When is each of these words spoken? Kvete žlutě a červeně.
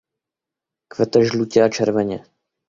Kvete 0.87 1.25
žlutě 1.25 1.63
a 1.63 1.69
červeně. 1.69 2.23